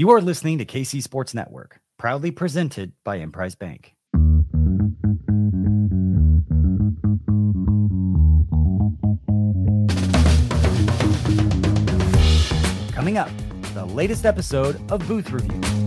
[0.00, 3.96] You are listening to KC Sports Network, proudly presented by Emprise Bank.
[12.92, 13.28] Coming up,
[13.74, 15.77] the latest episode of Booth Review.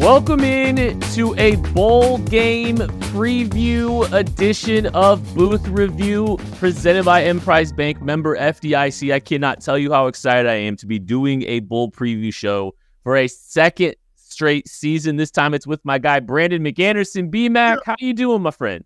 [0.00, 8.02] Welcome in to a bowl game preview edition of Booth Review presented by Emprise Bank
[8.02, 9.12] member FDIC.
[9.12, 12.74] I cannot tell you how excited I am to be doing a bowl preview show
[13.02, 15.16] for a second straight season.
[15.16, 17.30] This time it's with my guy Brandon McAnderson.
[17.30, 18.84] BMAC, how you doing, my friend?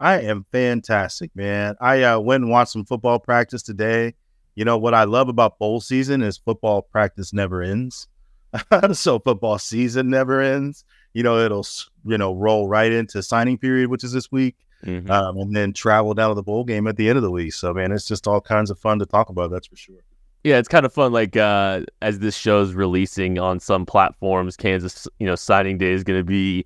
[0.00, 1.76] I am fantastic, man.
[1.80, 4.14] I uh, went and watched some football practice today.
[4.56, 8.08] You know what I love about bowl season is football practice never ends.
[8.92, 10.84] so football season never ends.
[11.12, 11.66] You know, it'll
[12.04, 15.10] you know roll right into signing period, which is this week, mm-hmm.
[15.10, 17.52] um, and then travel down to the bowl game at the end of the week.
[17.52, 19.50] So man, it's just all kinds of fun to talk about.
[19.50, 19.96] That's for sure.
[20.42, 21.12] Yeah, it's kind of fun.
[21.12, 26.02] Like uh, as this show's releasing on some platforms, Kansas, you know, signing day is
[26.02, 26.64] going to be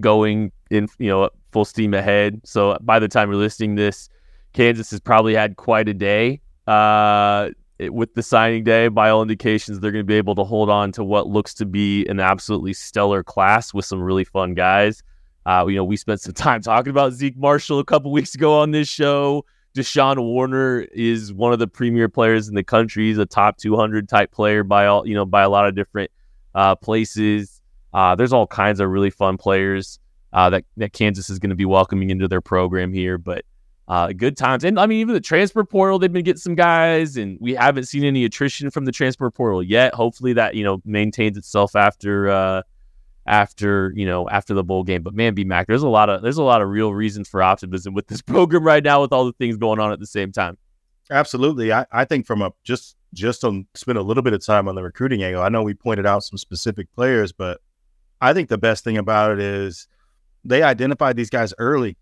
[0.00, 2.40] going in, you know, full steam ahead.
[2.44, 4.10] So by the time you're listening this,
[4.52, 6.40] Kansas has probably had quite a day.
[6.66, 10.44] Uh, it, with the signing day, by all indications, they're going to be able to
[10.44, 14.54] hold on to what looks to be an absolutely stellar class with some really fun
[14.54, 15.02] guys.
[15.44, 18.58] Uh, you know, we spent some time talking about Zeke Marshall a couple weeks ago
[18.58, 19.44] on this show.
[19.76, 23.08] Deshaun Warner is one of the premier players in the country.
[23.08, 26.10] He's a top 200 type player by all, you know, by a lot of different
[26.54, 27.60] uh, places.
[27.92, 30.00] Uh, there's all kinds of really fun players
[30.32, 33.18] uh, that that Kansas is going to be welcoming into their program here.
[33.18, 33.44] But
[33.88, 34.64] uh, good times.
[34.64, 37.84] And I mean, even the transfer portal, they've been getting some guys, and we haven't
[37.84, 39.94] seen any attrition from the transfer portal yet.
[39.94, 42.62] Hopefully, that you know maintains itself after uh,
[43.26, 45.02] after you know after the bowl game.
[45.02, 47.42] But man, B Mac, there's a lot of there's a lot of real reasons for
[47.42, 50.32] optimism with this program right now, with all the things going on at the same
[50.32, 50.58] time.
[51.10, 54.66] Absolutely, I, I think from a just just on spend a little bit of time
[54.66, 55.42] on the recruiting angle.
[55.42, 57.60] I know we pointed out some specific players, but
[58.20, 59.86] I think the best thing about it is
[60.44, 61.96] they identified these guys early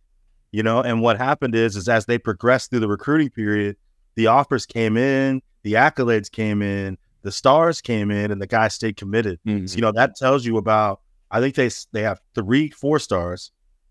[0.54, 3.76] you know and what happened is is as they progressed through the recruiting period
[4.14, 8.74] the offers came in the accolades came in the stars came in and the guys
[8.74, 9.40] stayed committed.
[9.46, 9.66] Mm-hmm.
[9.66, 11.00] so, you know that tells you about
[11.32, 13.50] i think they they have three four stars.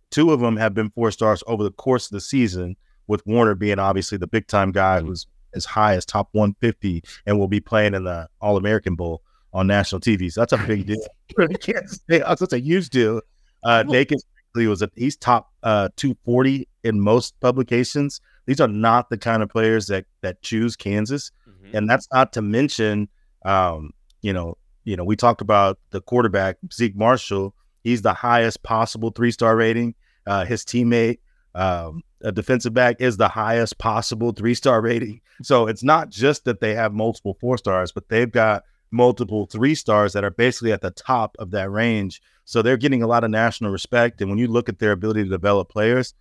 [0.10, 3.56] Two of them have been four stars over the course of the season with warner
[3.56, 5.08] being obviously the big time guy mm-hmm.
[5.08, 9.22] who's as high as top 150 and will be playing in the all-american bowl
[9.54, 10.98] on national tv so that's a big deal.
[11.62, 13.22] Can't say that's a huge deal.
[13.64, 14.20] Uh, Naked
[14.62, 18.22] he was a, he's top uh, 240 in most publications.
[18.46, 21.76] These are not the kind of players that that choose Kansas, mm-hmm.
[21.76, 23.08] and that's not to mention,
[23.46, 27.56] um, you know, you know, we talked about the quarterback Zeke Marshall.
[27.84, 29.96] He's the highest possible three star rating.
[30.26, 31.20] Uh, his teammate,
[31.56, 35.22] um, a defensive back, is the highest possible three star rating.
[35.42, 38.64] So it's not just that they have multiple four stars, but they've got
[38.94, 42.22] multiple three stars that are basically at the top of that range.
[42.46, 44.22] So they're getting a lot of national respect.
[44.22, 46.14] And when you look at their ability to develop players,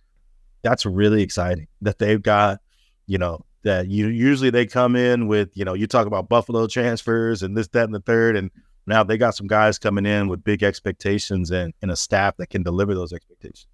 [0.63, 2.59] that's really exciting that they've got,
[3.05, 6.67] you know, that you usually they come in with, you know, you talk about Buffalo
[6.67, 8.35] transfers and this, that, and the third.
[8.35, 8.49] And
[8.87, 12.47] now they got some guys coming in with big expectations and, and a staff that
[12.47, 13.67] can deliver those expectations.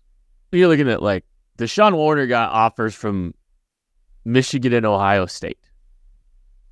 [0.52, 1.26] You're looking at like
[1.58, 3.34] Deshaun Warner got offers from
[4.26, 5.60] Michigan and Ohio State,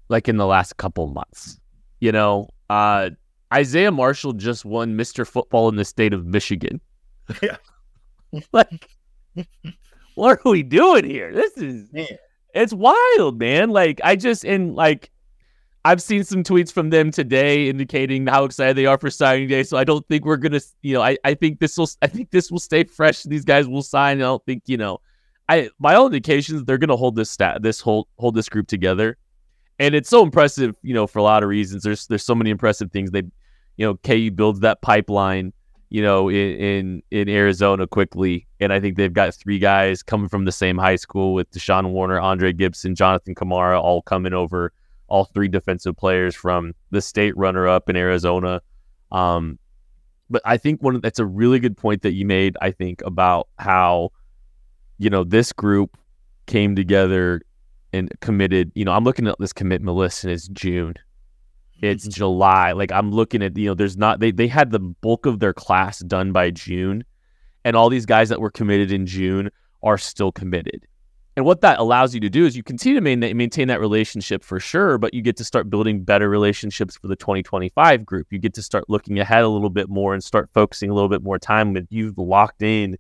[0.10, 1.60] like in the last couple months.
[2.00, 3.12] You know, uh,
[3.54, 5.26] Isaiah Marshall just won Mr.
[5.26, 6.82] Football in the state of Michigan.
[7.42, 7.58] Yeah.
[8.52, 8.90] like,
[10.16, 11.34] what are we doing here?
[11.34, 11.90] This is
[12.54, 13.70] it's wild, man.
[13.70, 15.12] Like, I just and like
[15.86, 19.64] I've seen some tweets from them today indicating how excited they are for signing day.
[19.64, 22.30] So I don't think we're gonna, you know, I, I think this will, I think
[22.32, 23.24] this will stay fresh.
[23.24, 24.18] These guys will sign.
[24.18, 25.00] I don't think, you know,
[25.48, 29.18] I by all indications they're gonna hold this stat, this whole hold this group together
[29.80, 31.84] and it's so impressive, you know, for a lot of reasons.
[31.84, 33.12] There's there's so many impressive things.
[33.12, 33.24] They,
[33.78, 35.54] you know, KU builds that pipeline,
[35.90, 40.30] you know, in, in in Arizona quickly, and I think they've got three guys coming
[40.30, 44.74] from the same high school with Deshaun Warner, Andre Gibson, Jonathan Kamara, all coming over.
[45.10, 48.62] All three defensive players from the state runner-up in Arizona.
[49.10, 49.58] Um,
[50.30, 52.58] but I think one that's a really good point that you made.
[52.62, 54.12] I think about how,
[54.98, 55.98] you know, this group
[56.46, 57.42] came together
[57.94, 58.72] and committed.
[58.76, 60.96] You know, I'm looking at this commitment list and it's June.
[61.82, 62.12] It's mm-hmm.
[62.12, 62.72] July.
[62.72, 65.54] Like I'm looking at, you know, there's not they they had the bulk of their
[65.54, 67.04] class done by June.
[67.64, 69.50] And all these guys that were committed in June
[69.84, 70.88] are still committed.
[71.36, 74.60] And what that allows you to do is you continue to maintain that relationship for
[74.60, 78.26] sure, but you get to start building better relationships for the 2025 group.
[78.32, 81.10] You get to start looking ahead a little bit more and start focusing a little
[81.10, 82.98] bit more time when you've locked in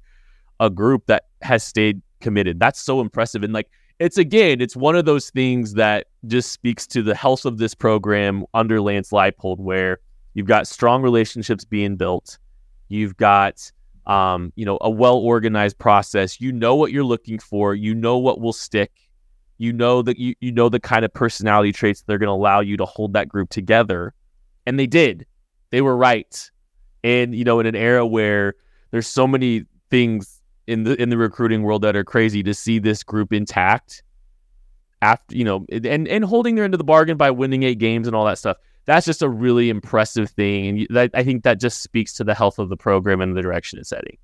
[0.59, 2.59] a group that has stayed committed.
[2.59, 3.41] That's so impressive.
[3.43, 7.45] And like it's again, it's one of those things that just speaks to the health
[7.45, 9.99] of this program under Lance Leipold, where
[10.33, 12.37] you've got strong relationships being built,
[12.89, 13.71] you've got
[14.07, 16.41] um, you know, a well organized process.
[16.41, 17.75] You know what you're looking for.
[17.75, 18.91] You know what will stick.
[19.57, 22.33] You know that you, you know the kind of personality traits that are going to
[22.33, 24.13] allow you to hold that group together.
[24.65, 25.25] And they did.
[25.71, 26.49] They were right.
[27.03, 28.55] And you know, in an era where
[28.91, 30.36] there's so many things
[30.67, 34.03] in the in the recruiting world that are crazy to see this group intact
[35.01, 38.07] after you know and and holding their end of the bargain by winning eight games
[38.07, 38.57] and all that stuff.
[38.85, 40.67] That's just a really impressive thing.
[40.67, 43.41] And that, i think that just speaks to the health of the program and the
[43.41, 44.17] direction it's heading.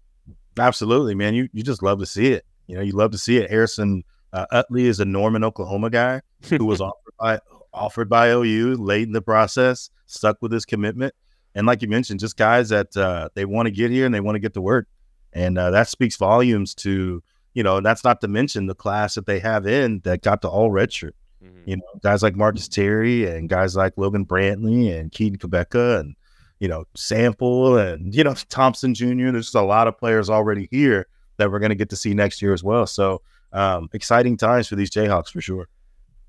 [0.60, 1.34] Absolutely man.
[1.34, 2.46] You you just love to see it.
[2.68, 3.50] You know you love to see it.
[3.50, 4.04] Harrison
[4.34, 7.40] uh, utley is a norman oklahoma guy who was offered by
[7.74, 11.14] offered by ou late in the process stuck with his commitment.
[11.56, 14.20] And like you mentioned just guys that uh, they want to get here and they
[14.20, 14.88] want to get to work
[15.34, 17.22] and uh, that speaks volumes to,
[17.54, 20.50] you know, that's not to mention the class that they have in that got the
[20.50, 21.14] all redshirt.
[21.44, 21.70] Mm-hmm.
[21.70, 26.16] You know, guys like Marcus Terry and guys like Logan Brantley and Keaton Quebeca and,
[26.60, 29.32] you know, Sample and, you know, Thompson Jr.
[29.32, 31.08] There's just a lot of players already here
[31.38, 32.86] that we're going to get to see next year as well.
[32.88, 33.22] So
[33.52, 35.68] um, exciting times for these Jayhawks for sure.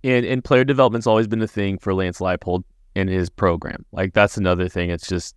[0.03, 2.65] And, and player development's always been the thing for Lance Leipold
[2.95, 3.85] in his program.
[3.93, 4.91] Like that's another thing.
[4.91, 5.35] It's just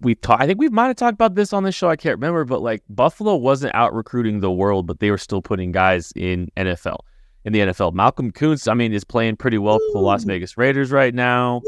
[0.00, 0.42] we talked.
[0.42, 1.88] I think we might have talked about this on the show.
[1.88, 5.42] I can't remember, but like Buffalo wasn't out recruiting the world, but they were still
[5.42, 6.98] putting guys in NFL
[7.44, 7.92] in the NFL.
[7.92, 11.62] Malcolm Koonce, I mean, is playing pretty well for the Las Vegas Raiders right now.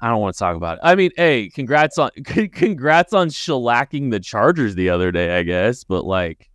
[0.00, 0.80] I don't want to talk about it.
[0.82, 5.84] I mean, hey, congrats on congrats on shellacking the Chargers the other day, I guess.
[5.84, 6.50] But like,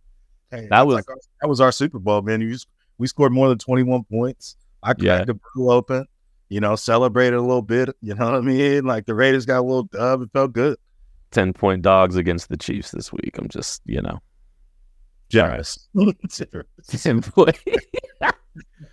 [0.50, 2.40] hey, that was like our, that was our Super Bowl, man.
[2.40, 2.56] You
[2.98, 4.56] we scored more than twenty one points.
[4.82, 5.24] I cracked yeah.
[5.24, 6.06] the pool open
[6.50, 7.88] you know, celebrated a little bit.
[8.02, 8.84] You know what I mean?
[8.84, 10.22] Like the Raiders got a little dub.
[10.22, 10.76] It felt good.
[11.30, 13.38] 10 point dogs against the Chiefs this week.
[13.38, 14.18] I'm just, you know,
[15.28, 15.88] generous.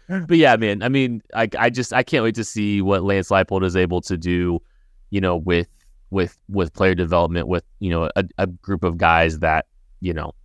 [0.07, 3.29] but yeah, man, I mean, I, I just, I can't wait to see what Lance
[3.29, 4.61] Leipold is able to do,
[5.09, 5.67] you know, with,
[6.11, 9.65] with, with player development, with, you know, a, a group of guys that,
[9.99, 10.35] you know,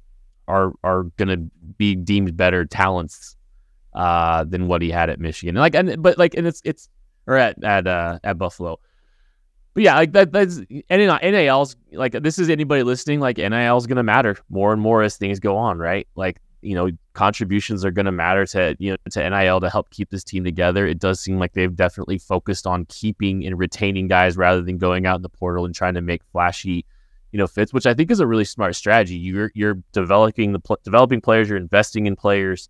[0.49, 3.37] are, are going to be deemed better talents
[3.93, 5.56] uh, than what he had at Michigan.
[5.56, 6.88] And like, and, but like, and it's, it's,
[7.27, 8.79] or at at uh, at Buffalo.
[9.75, 10.61] But yeah, like that that's
[10.91, 15.17] NIL's like this is anybody listening, like NIL is gonna matter more and more as
[15.17, 16.07] things go on, right?
[16.15, 20.11] Like, you know, contributions are gonna matter to you know to NIL to help keep
[20.11, 20.87] this team together.
[20.87, 25.07] It does seem like they've definitely focused on keeping and retaining guys rather than going
[25.07, 26.85] out in the portal and trying to make flashy,
[27.31, 29.17] you know, fits, which I think is a really smart strategy.
[29.17, 32.69] You're you're developing the pl- developing players, you're investing in players.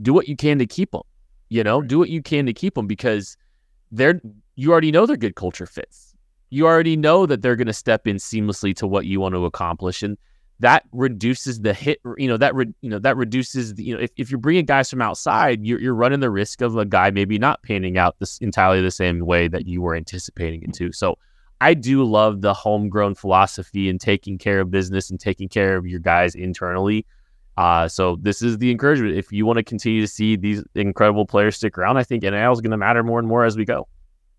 [0.00, 1.02] Do what you can to keep them.
[1.48, 3.36] You know, do what you can to keep them because
[3.90, 4.20] they're
[4.56, 6.14] you already know they're good culture fits.
[6.50, 9.44] You already know that they're going to step in seamlessly to what you want to
[9.44, 10.16] accomplish, and
[10.60, 12.00] that reduces the hit.
[12.16, 14.64] You know that re, you know that reduces the, you know if, if you're bringing
[14.64, 18.16] guys from outside, you're you're running the risk of a guy maybe not panning out
[18.18, 20.92] this entirely the same way that you were anticipating it to.
[20.92, 21.18] So.
[21.58, 25.86] I do love the homegrown philosophy and taking care of business and taking care of
[25.86, 27.06] your guys internally.
[27.56, 29.16] Uh, so this is the encouragement.
[29.16, 32.52] If you want to continue to see these incredible players stick around, I think NIL
[32.52, 33.88] is going to matter more and more as we go.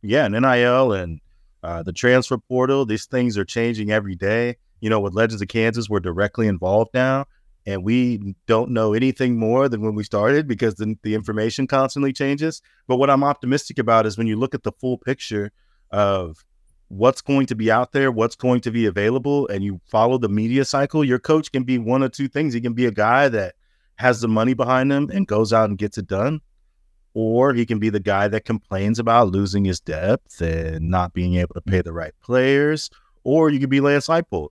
[0.01, 1.19] Yeah, and NIL and
[1.63, 4.57] uh, the transfer portal, these things are changing every day.
[4.79, 7.25] You know, with Legends of Kansas, we're directly involved now,
[7.65, 12.13] and we don't know anything more than when we started because the, the information constantly
[12.13, 12.61] changes.
[12.87, 15.51] But what I'm optimistic about is when you look at the full picture
[15.89, 16.45] of
[16.89, 20.29] what's going to be out there, what's going to be available, and you follow the
[20.29, 22.53] media cycle, your coach can be one of two things.
[22.53, 23.55] He can be a guy that
[23.95, 26.39] has the money behind him and goes out and gets it done,
[27.13, 31.35] or he can be the guy that complains about losing his depth and not being
[31.35, 32.89] able to pay the right players,
[33.23, 34.49] or you could be Lance Leipold,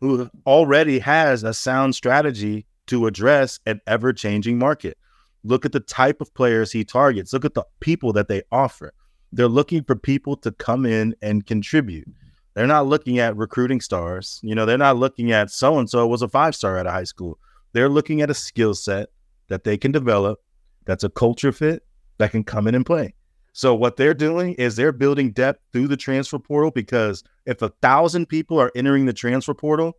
[0.00, 4.96] who already has a sound strategy to address an ever changing market.
[5.42, 7.32] Look at the type of players he targets.
[7.32, 8.92] Look at the people that they offer.
[9.32, 12.08] They're looking for people to come in and contribute.
[12.54, 14.40] They're not looking at recruiting stars.
[14.42, 16.92] You know, they're not looking at so and so was a five star out of
[16.92, 17.38] high school.
[17.72, 19.10] They're looking at a skill set
[19.48, 20.40] that they can develop
[20.86, 21.82] that's a culture fit
[22.18, 23.14] that can come in and play.
[23.52, 27.70] So what they're doing is they're building depth through the transfer portal because if a
[27.82, 29.96] thousand people are entering the transfer portal,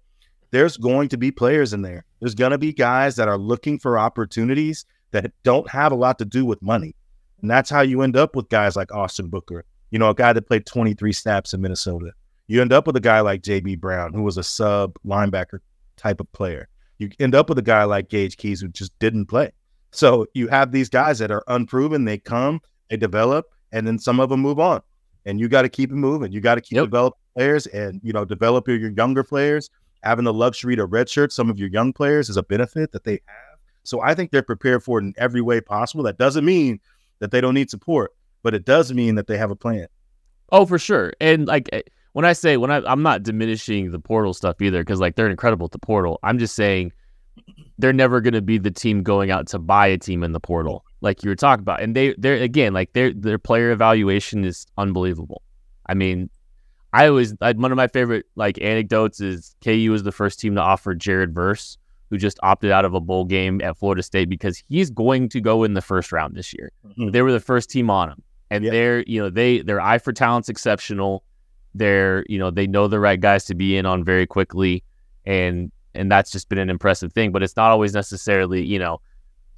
[0.52, 2.06] there's going to be players in there.
[2.20, 6.20] There's going to be guys that are looking for opportunities that don't have a lot
[6.20, 6.96] to do with money.
[7.42, 10.34] And that's how you end up with guys like Austin Booker, you know, a guy
[10.34, 12.12] that played 23 snaps in Minnesota.
[12.48, 15.60] You end up with a guy like JB Brown, who was a sub linebacker
[15.98, 16.68] type of player.
[16.98, 19.52] You end up with a guy like Gage Keys, who just didn't play.
[19.92, 22.06] So you have these guys that are unproven.
[22.06, 24.82] They come, they develop, and then some of them move on.
[25.26, 26.32] And you got to keep it moving.
[26.32, 26.86] You got to keep yep.
[26.86, 29.70] developing players and, you know, develop your, your younger players.
[30.04, 33.20] Having the luxury to redshirt some of your young players is a benefit that they
[33.26, 36.04] have So I think they're prepared for it in every way possible.
[36.04, 36.80] That doesn't mean
[37.20, 39.88] that they don't need support, but it does mean that they have a plan.
[40.52, 41.14] Oh, for sure.
[41.20, 41.82] And like eh,
[42.14, 45.30] when I say when I, I'm not diminishing the portal stuff either, because like they're
[45.30, 46.20] incredible at the portal.
[46.24, 46.92] I'm just saying
[47.78, 50.40] they're never going to be the team going out to buy a team in the
[50.40, 51.82] portal, like you were talking about.
[51.82, 55.44] And they, they're again, like their their player evaluation is unbelievable.
[55.86, 56.30] I mean,
[56.94, 60.56] I always I, one of my favorite like anecdotes is KU was the first team
[60.56, 61.78] to offer Jared Verse,
[62.10, 65.42] who just opted out of a bowl game at Florida State because he's going to
[65.42, 66.72] go in the first round this year.
[66.86, 67.12] Mm-hmm.
[67.12, 70.14] They were the first team on him, and they're you know they their eye for
[70.14, 71.24] talent's exceptional.
[71.76, 74.84] They're you know they know the right guys to be in on very quickly,
[75.26, 77.32] and and that's just been an impressive thing.
[77.32, 79.02] But it's not always necessarily you know.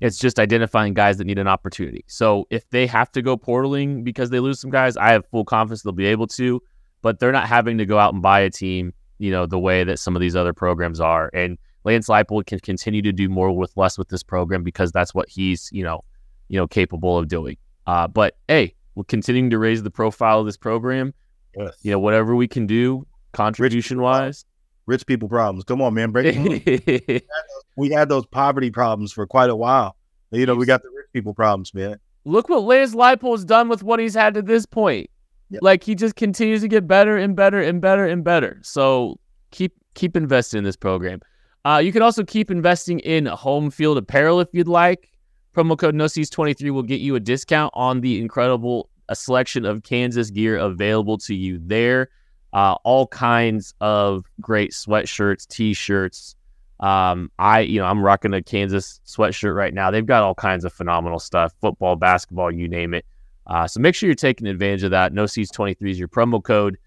[0.01, 2.05] It's just identifying guys that need an opportunity.
[2.07, 5.43] So if they have to go portaling because they lose some guys, I have full
[5.43, 6.61] confidence they'll be able to
[7.01, 9.83] but they're not having to go out and buy a team, you know, the way
[9.83, 11.29] that some of these other programs are.
[11.33, 15.13] And Lance Leipold can continue to do more with less with this program because that's
[15.13, 16.03] what he's, you know,
[16.47, 17.57] you know, capable of doing.
[17.87, 21.13] Uh, but hey, we're continuing to raise the profile of this program.
[21.57, 21.73] Yes.
[21.81, 24.45] You know, whatever we can do, contribution wise.
[24.85, 25.63] Rich people problems.
[25.63, 27.23] Come on, man, break it.
[27.77, 29.95] we had those poverty problems for quite a while.
[30.31, 31.99] You know, we got the rich people problems, man.
[32.25, 35.09] Look what Lance Leipold's done with what he's had to this point.
[35.51, 35.61] Yep.
[35.63, 38.59] Like he just continues to get better and better and better and better.
[38.61, 39.19] So
[39.51, 41.21] keep keep investing in this program.
[41.65, 45.09] Uh, you can also keep investing in home field apparel if you'd like.
[45.55, 50.29] Promo code NOCS23 will get you a discount on the incredible a selection of Kansas
[50.29, 52.09] gear available to you there.
[52.53, 56.35] Uh, all kinds of great sweatshirts, t-shirts.
[56.79, 59.91] Um, I, you know, I'm rocking a Kansas sweatshirt right now.
[59.91, 63.05] They've got all kinds of phenomenal stuff, football, basketball, you name it.
[63.47, 65.11] Uh, so make sure you're taking advantage of that.
[65.11, 66.77] No Seats 23 is your promo code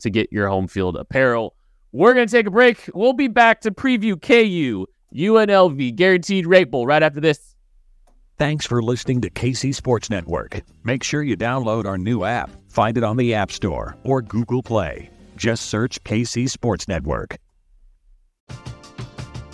[0.00, 1.54] to get your home field apparel.
[1.98, 2.88] We're going to take a break.
[2.94, 7.56] We'll be back to preview KU, UNLV, guaranteed rate bowl right after this.
[8.36, 10.62] Thanks for listening to KC Sports Network.
[10.84, 12.50] Make sure you download our new app.
[12.68, 15.10] Find it on the App Store or Google Play.
[15.34, 17.36] Just search KC Sports Network.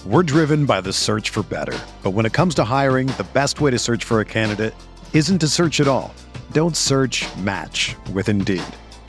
[0.04, 1.80] We're driven by the search for better.
[2.02, 4.74] But when it comes to hiring, the best way to search for a candidate
[5.14, 6.14] isn't to search at all.
[6.52, 8.66] Don't search match with Indeed.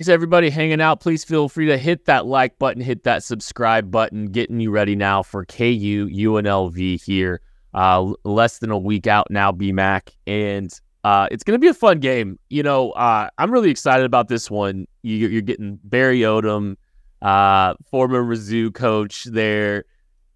[0.00, 1.00] Thanks, everybody hanging out.
[1.00, 4.96] Please feel free to hit that like button, hit that subscribe button, getting you ready
[4.96, 7.42] now for KU UNLV here.
[7.74, 10.08] Uh, less than a week out now, BMAC.
[10.26, 10.72] And
[11.04, 12.38] uh, it's going to be a fun game.
[12.48, 14.86] You know, uh, I'm really excited about this one.
[15.02, 16.76] You, you're getting Barry Odom
[17.20, 19.84] uh, former Mizzou coach there.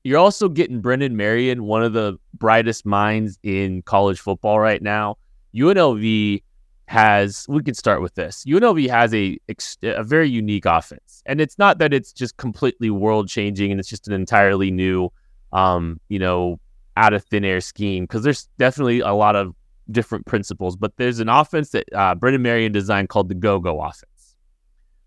[0.03, 5.17] You're also getting Brennan Marion, one of the brightest minds in college football right now.
[5.55, 6.43] UNLV
[6.87, 8.45] has, we could start with this.
[8.47, 9.39] UNLV has a,
[9.83, 11.23] a very unique offense.
[11.27, 15.11] And it's not that it's just completely world changing and it's just an entirely new,
[15.53, 16.61] um, you know,
[16.97, 19.55] out of thin air scheme because there's definitely a lot of
[19.91, 23.81] different principles, but there's an offense that uh, Brennan Marion designed called the Go Go
[23.81, 24.37] offense.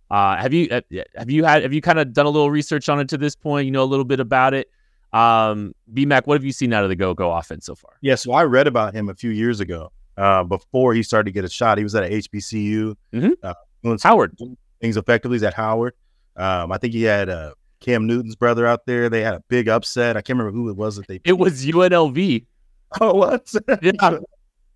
[0.09, 2.99] Uh, have you have you had have you kind of done a little research on
[2.99, 3.65] it to this point?
[3.65, 4.69] You know a little bit about it.
[5.11, 7.91] Um, BMAC, what have you seen out of the Go Go offense so far?
[8.01, 9.91] Yeah, so I read about him a few years ago.
[10.17, 12.95] Uh, before he started to get a shot, he was at a HBCU.
[13.13, 13.33] Mhm.
[13.43, 14.35] Uh, doing Howard.
[14.81, 15.35] things effectively.
[15.35, 15.93] He's at Howard.
[16.35, 19.09] Um, I think he had uh, Cam Newton's brother out there.
[19.09, 20.17] They had a big upset.
[20.17, 21.19] I can't remember who it was that they.
[21.23, 22.45] It was UNLV.
[23.01, 23.51] Oh, what?
[23.81, 24.17] Yeah.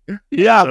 [0.30, 0.70] Yeah.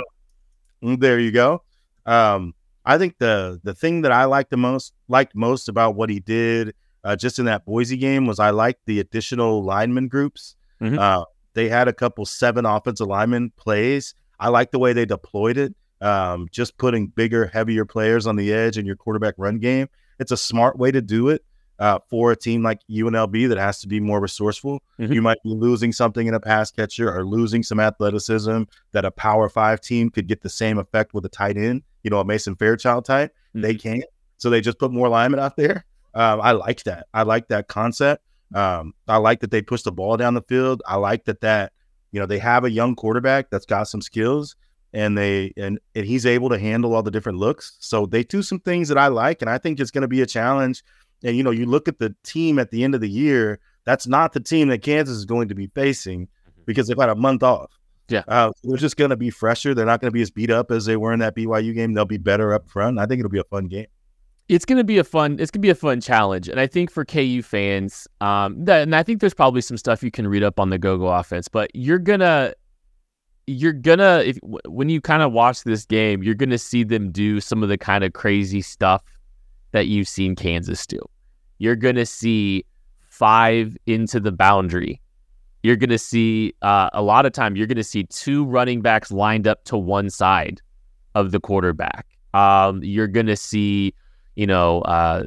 [0.84, 1.64] Mm, There you go.
[2.06, 2.54] Um,
[2.86, 6.20] I think the the thing that I liked the most liked most about what he
[6.20, 6.74] did
[7.04, 10.56] uh, just in that Boise game was I liked the additional lineman groups.
[10.82, 10.98] Mhm.
[11.00, 14.14] Uh, they had a couple seven offensive lineman plays.
[14.42, 15.74] I like the way they deployed it.
[16.02, 19.88] Um, just putting bigger, heavier players on the edge in your quarterback run game.
[20.20, 21.46] It's a smart way to do it
[21.78, 24.82] uh, for a team like UNLV that has to be more resourceful.
[25.00, 25.14] Mhm.
[25.14, 29.12] You might be losing something in a pass catcher or losing some athleticism that a
[29.12, 31.84] Power Five team could get the same effect with a tight end.
[32.04, 33.34] You know, a Mason Fairchild type.
[33.54, 34.04] They can't,
[34.38, 35.86] so they just put more linemen out there.
[36.16, 37.08] Um, I like that.
[37.14, 38.24] I like that concept.
[38.56, 40.82] Um, I like that they push the ball down the field.
[40.88, 41.74] I like that that
[42.12, 44.56] you know they have a young quarterback that's got some skills,
[44.94, 47.78] and they and, and he's able to handle all the different looks.
[47.80, 50.22] So they do some things that I like, and I think it's going to be
[50.22, 50.84] a challenge.
[51.24, 53.60] And you know, you look at the team at the end of the year.
[53.84, 56.28] That's not the team that Kansas is going to be facing
[56.66, 57.72] because they've had a month off.
[58.10, 58.24] Yeah.
[58.28, 59.74] uh, they're just going to be fresher.
[59.74, 61.94] They're not going to be as beat up as they were in that BYU game.
[61.94, 63.00] They'll be better up front.
[63.00, 63.88] I think it'll be a fun game.
[64.52, 67.06] It's gonna be a fun it's gonna be a fun challenge and i think for
[67.06, 70.60] ku fans um that, and i think there's probably some stuff you can read up
[70.60, 72.54] on the go-go offense but you're gonna
[73.48, 77.40] you're gonna if when you kind of watch this game you're gonna see them do
[77.40, 79.04] some of the kind of crazy stuff
[79.72, 81.00] that you've seen kansas do.
[81.60, 82.66] You're gonna see
[83.10, 85.02] five into the boundary.
[85.64, 89.48] You're gonna see uh, a lot of time you're gonna see two running backs lined
[89.48, 90.62] up to one side
[91.16, 92.08] of the quarterback.
[92.34, 93.94] Um, you're gonna see
[94.42, 95.22] you know, uh,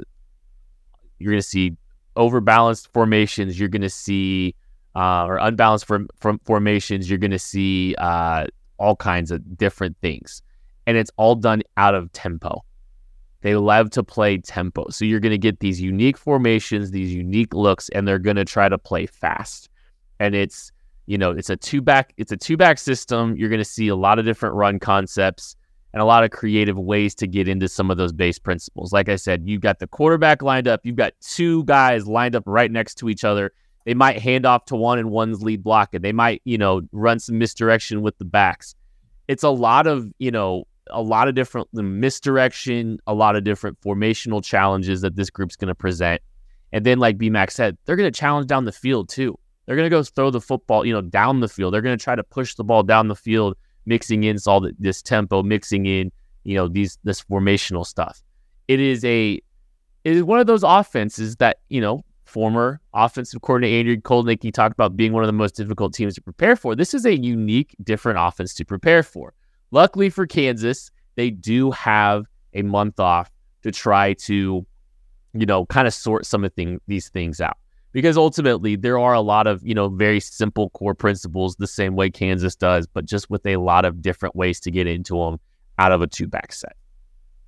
[1.20, 1.76] you're going to see
[2.16, 3.60] overbalanced formations.
[3.60, 4.56] You're going to see
[4.96, 6.08] uh, or unbalanced form,
[6.44, 7.08] formations.
[7.08, 8.46] You're going to see uh,
[8.76, 10.42] all kinds of different things,
[10.88, 12.64] and it's all done out of tempo.
[13.42, 17.54] They love to play tempo, so you're going to get these unique formations, these unique
[17.54, 19.68] looks, and they're going to try to play fast.
[20.18, 20.72] And it's
[21.06, 23.36] you know, it's a two back, it's a two back system.
[23.36, 25.54] You're going to see a lot of different run concepts
[25.94, 28.92] and a lot of creative ways to get into some of those base principles.
[28.92, 32.42] Like I said, you've got the quarterback lined up, you've got two guys lined up
[32.46, 33.52] right next to each other.
[33.86, 36.82] They might hand off to one and one's lead block, and they might, you know,
[36.90, 38.74] run some misdirection with the backs.
[39.28, 43.44] It's a lot of, you know, a lot of different mm, misdirection, a lot of
[43.44, 46.20] different formational challenges that this group's going to present.
[46.72, 49.38] And then, like BMAX said, they're going to challenge down the field too.
[49.66, 51.72] They're going to go throw the football, you know, down the field.
[51.72, 55.02] They're going to try to push the ball down the field mixing in all this
[55.02, 56.10] tempo, mixing in
[56.44, 58.22] you know these this formational stuff.
[58.68, 59.40] It is a
[60.04, 64.72] it is one of those offenses that you know former offensive coordinator Andrew Kotelnicki talked
[64.72, 66.74] about being one of the most difficult teams to prepare for.
[66.74, 69.34] This is a unique, different offense to prepare for.
[69.70, 73.30] Luckily for Kansas, they do have a month off
[73.62, 74.66] to try to
[75.32, 77.58] you know kind of sort some of thing, these things out
[77.94, 81.96] because ultimately there are a lot of you know very simple core principles the same
[81.96, 85.40] way Kansas does, but just with a lot of different ways to get into them
[85.78, 86.76] out of a two back set.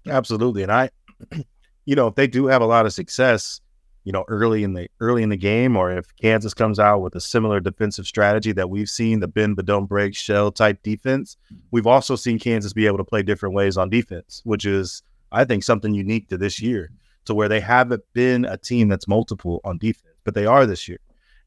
[0.08, 0.90] Absolutely, and I,
[1.84, 3.60] you know, if they do have a lot of success,
[4.04, 7.16] you know, early in the early in the game, or if Kansas comes out with
[7.16, 11.36] a similar defensive strategy that we've seen, the bend but don't break shell type defense,
[11.72, 15.44] we've also seen Kansas be able to play different ways on defense, which is, I
[15.44, 16.92] think, something unique to this year,
[17.26, 20.88] to where they haven't been a team that's multiple on defense, but they are this
[20.88, 20.98] year,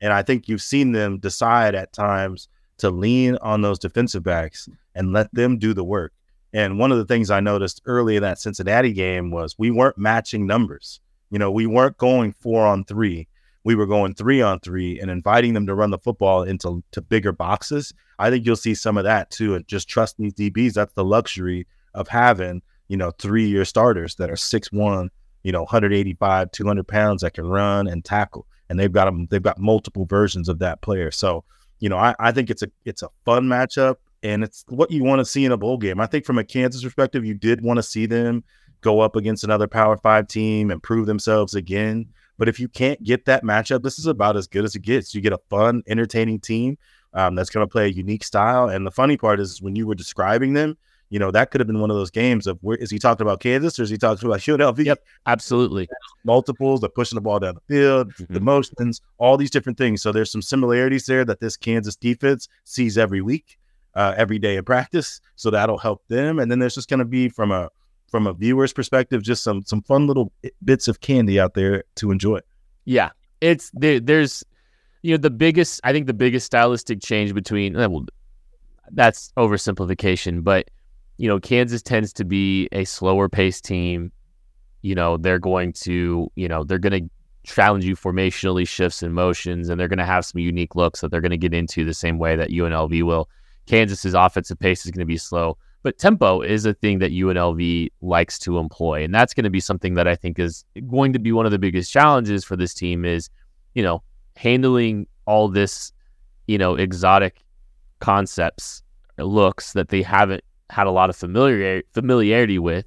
[0.01, 2.47] and I think you've seen them decide at times
[2.79, 6.13] to lean on those defensive backs and let them do the work.
[6.53, 9.97] And one of the things I noticed early in that Cincinnati game was we weren't
[9.97, 10.99] matching numbers.
[11.29, 13.27] You know, we weren't going four on three.
[13.63, 17.01] We were going three on three and inviting them to run the football into to
[17.01, 17.93] bigger boxes.
[18.17, 19.53] I think you'll see some of that too.
[19.53, 20.73] And just trust these DBs.
[20.73, 25.11] That's the luxury of having, you know, three year starters that are six one,
[25.49, 28.45] you know, 185, 200 pounds that can run and tackle.
[28.69, 31.09] And they've got them, they've got multiple versions of that player.
[31.09, 31.43] So,
[31.79, 35.03] you know, I, I think it's a it's a fun matchup and it's what you
[35.03, 35.99] want to see in a bowl game.
[35.99, 38.43] I think from a Kansas perspective, you did want to see them
[38.81, 42.05] go up against another Power Five team and prove themselves again.
[42.38, 45.15] But if you can't get that matchup, this is about as good as it gets.
[45.15, 46.77] You get a fun, entertaining team
[47.15, 48.69] um, that's going to play a unique style.
[48.69, 50.77] And the funny part is when you were describing them,
[51.09, 53.25] you know, that could have been one of those games of where is he talking
[53.25, 54.85] about Kansas or is he talking about UNLV?
[54.85, 55.03] Yep.
[55.25, 55.89] Absolutely.
[56.23, 58.27] Multiples, the pushing the ball down the field, Mhm.
[58.33, 60.01] the motions, all these different things.
[60.01, 63.57] So there's some similarities there that this Kansas defense sees every week,
[63.95, 65.19] uh, every day in practice.
[65.35, 66.37] So that'll help them.
[66.39, 67.69] And then there's just going to be from a
[68.07, 70.31] from a viewer's perspective, just some some fun little
[70.63, 72.39] bits of candy out there to enjoy.
[72.85, 74.43] Yeah, it's there, there's
[75.03, 78.05] you know the biggest I think the biggest stylistic change between well,
[78.91, 80.69] that's oversimplification, but
[81.19, 84.12] you know Kansas tends to be a slower paced team.
[84.82, 87.10] You know they're going to you know they're going to
[87.43, 91.12] challenge you formationally shifts and motions, and they're going to have some unique looks that
[91.12, 93.29] they're going to get into the same way that UNLV will.
[93.65, 97.91] Kansas's offensive pace is going to be slow, but tempo is a thing that UNLV
[98.01, 101.19] likes to employ, and that's going to be something that I think is going to
[101.19, 103.03] be one of the biggest challenges for this team.
[103.03, 103.29] Is
[103.73, 104.01] you know
[104.38, 105.91] handling all this,
[106.47, 107.43] you know, exotic
[107.99, 108.84] concepts,
[109.17, 112.86] looks that they haven't had a lot of familiar familiarity with,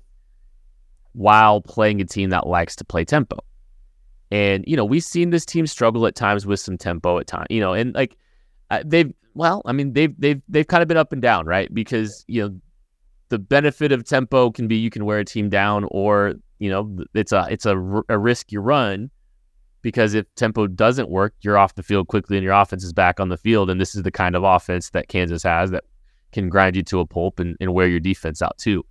[1.12, 3.38] while playing a team that likes to play tempo.
[4.30, 7.46] And you know, we've seen this team struggle at times with some tempo at times.
[7.50, 8.16] You know, and like
[8.70, 11.72] uh, they've well, I mean, they've they've they've kind of been up and down, right?
[11.72, 12.60] Because you know,
[13.28, 17.04] the benefit of tempo can be you can wear a team down, or you know,
[17.14, 17.76] it's a it's a,
[18.08, 19.10] a risk you run
[19.82, 23.20] because if tempo doesn't work, you're off the field quickly and your offense is back
[23.20, 23.68] on the field.
[23.68, 25.84] And this is the kind of offense that Kansas has that
[26.32, 28.84] can grind you to a pulp and, and wear your defense out too.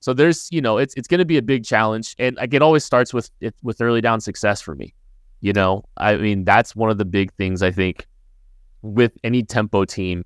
[0.00, 2.62] So there's, you know, it's it's going to be a big challenge, and like it
[2.62, 4.94] always starts with it, with early down success for me.
[5.40, 8.06] You know, I mean that's one of the big things I think
[8.82, 10.24] with any tempo team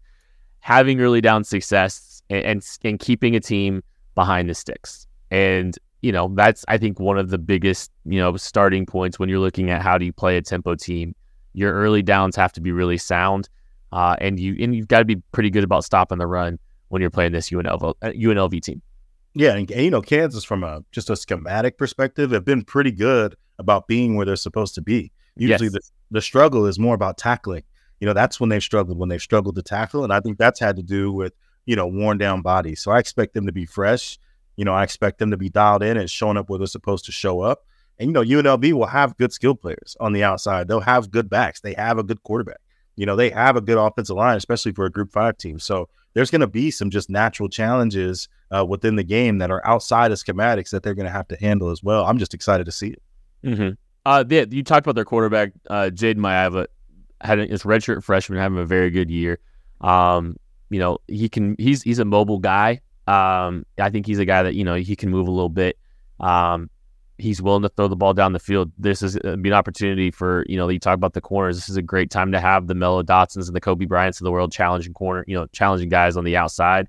[0.61, 3.83] having early down success and, and and keeping a team
[4.15, 5.07] behind the sticks.
[5.31, 9.29] And you know, that's I think one of the biggest, you know, starting points when
[9.29, 11.15] you're looking at how do you play a tempo team.
[11.55, 13.49] Your early downs have to be really sound,
[13.93, 17.01] uh, and you and you've got to be pretty good about stopping the run when
[17.01, 18.83] you're playing this UNLV uh, UNLV team.
[19.35, 22.91] Yeah, and, and, you know, Kansas from a just a schematic perspective have been pretty
[22.93, 25.11] good about being where they're supposed to be.
[25.37, 25.73] Usually, Yes.
[25.73, 27.63] the the struggle is more about tackling.
[28.01, 30.61] You know, that's when they've struggled when they've struggled to tackle, and I think that's
[30.61, 31.33] had to do with
[31.67, 32.81] you know worn down bodies.
[32.83, 34.19] So I expect them to be fresh.
[34.57, 37.07] You know, I expect them to be dialed in and showing up where they're supposed
[37.07, 37.65] to show up.
[37.99, 40.69] And you know, UNLV will have good skill players on the outside.
[40.69, 41.61] They'll have good backs.
[41.61, 42.59] They have a good quarterback.
[42.97, 45.59] You know, they have a good offensive line, especially for a Group Five team.
[45.59, 49.67] So there's going to be some just natural challenges uh, within the game that are
[49.67, 52.05] outside of schematics that they're going to have to handle as well.
[52.05, 53.03] I'm just excited to see it.
[53.45, 53.71] Mm-hmm.
[54.05, 56.67] Uh, they, you talked about their quarterback, uh, Jayden Maiava,
[57.21, 59.39] had his redshirt freshman having a very good year.
[59.81, 60.37] Um,
[60.71, 62.81] you know, he can he's he's a mobile guy.
[63.07, 65.79] Um, I think he's a guy that you know he can move a little bit.
[66.19, 66.71] Um,
[67.23, 68.73] he's willing to throw the ball down the field.
[68.77, 71.57] This is uh, be an opportunity for you know you talk about the corners.
[71.57, 74.25] This is a great time to have the Mello Dotsons and the Cobee Bryants of
[74.25, 76.89] the world challenging corner, you know, challenging guys on the outside.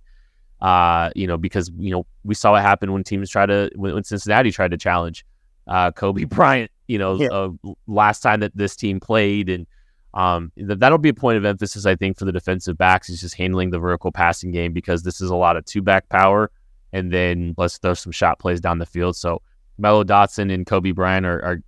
[0.61, 3.93] Uh, you know, because you know we saw what happened when teams try to when,
[3.93, 5.25] when Cincinnati tried to challenge
[5.67, 6.71] uh, Cobee Bryant.
[6.87, 7.27] You know, Yeah.
[7.29, 7.49] uh,
[7.87, 9.67] last time that this team played, and
[10.13, 13.21] um, th- that'll be a point of emphasis, I think, for the defensive backs is
[13.21, 16.49] just handling the vertical passing game because this is a lot of two back power,
[16.91, 19.15] and then let's throw some shot plays down the field.
[19.15, 19.41] So
[19.77, 21.59] Mello Dotson and Cobee Bryant are, are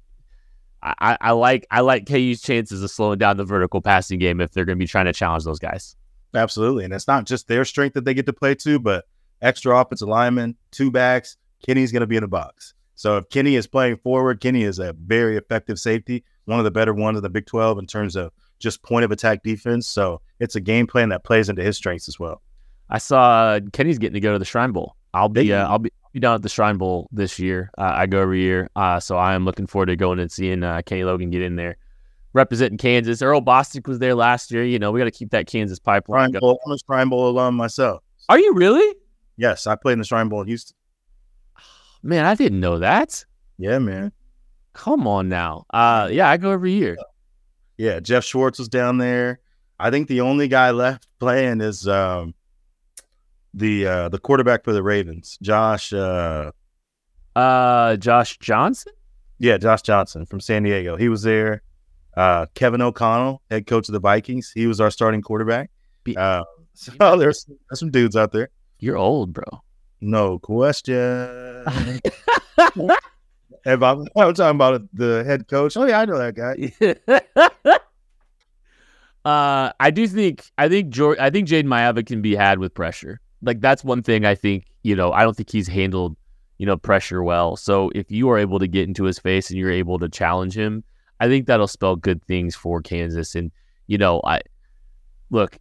[0.83, 4.51] I, I- like I like KU's chances of slowing down the vertical passing game if
[4.51, 5.95] they're going to be trying to challenge those guys.
[6.33, 6.83] Absolutely.
[6.85, 9.05] And it's not just their strength that they get to play to, but
[9.41, 11.37] extra offensive linemen, two backs.
[11.65, 12.73] Kenny's going to be in the box.
[12.95, 16.71] So if Kenny is playing forward, Kenny is a very effective safety, one of the
[16.71, 19.87] better ones in the Big 12 in terms of just point of attack defense.
[19.87, 22.41] So it's a game plan that plays into his strengths as well.
[22.89, 24.95] I saw uh, Kenny's getting to go to the Shrine Bowl.
[25.13, 27.69] I'll be uh, I'll be be down at the Shrine Bowl this year.
[27.78, 30.63] Uh, I go every year, uh, so I am looking forward to going and seeing
[30.63, 31.75] uh, Kenny Logan get in there,
[32.32, 33.21] representing Kansas.
[33.21, 34.63] Earl Bostick was there last year.
[34.63, 36.32] You know, we got to keep that Kansas pipeline.
[36.32, 36.39] Shrine going.
[36.39, 38.01] Bowl, I'm a Shrine Bowl alum myself.
[38.30, 38.95] Are you really?
[39.36, 40.78] Yes, I played in the Shrine Bowl in Houston.
[42.01, 43.25] Man, I didn't know that.
[43.58, 44.12] Yeah, man.
[44.73, 45.65] Come on now.
[45.69, 46.97] Uh, yeah, I go every year.
[47.78, 49.39] Yeah, Jeff Schwartz was down there.
[49.80, 52.34] I think the only guy left playing is um,
[53.55, 55.91] the uh, the quarterback for the Ravens, Josh.
[55.93, 56.51] Uh,
[57.35, 58.93] Uh, Josh Johnson.
[59.39, 60.95] Yeah, Josh Johnson from San Diego.
[60.95, 61.61] He was there.
[62.15, 64.51] Uh, Kevin O'Connell, head coach of the Vikings.
[64.55, 65.69] He was our starting quarterback.
[66.15, 68.47] Uh, so there's, there's some dudes out there.
[68.79, 69.43] You're old, bro.
[69.99, 71.65] No question.
[71.67, 72.87] if
[73.65, 75.75] I'm, I'm talking about the head coach.
[75.75, 77.35] Oh yeah, I know that guy.
[79.25, 82.73] uh, I do think I think Jor- I think Jayden Maiava can be had with
[82.73, 83.19] pressure.
[83.45, 86.17] Like that's one thing I think you know I don't think he's handled
[86.58, 87.55] you know pressure well.
[87.55, 90.58] So if you are able to get into his face and you're able to challenge
[90.58, 90.84] him,
[91.19, 93.36] I think that'll spell good things for Kansas.
[93.36, 93.51] And
[93.88, 94.41] you know I
[95.29, 95.58] look